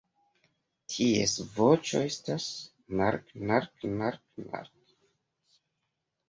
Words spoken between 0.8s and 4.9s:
Ties voĉo estas ""nark-nark-nark-nark"".